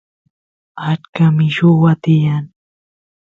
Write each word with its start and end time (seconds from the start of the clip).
achka 0.89 1.25
milluwa 1.35 1.91
tiyan 2.03 2.45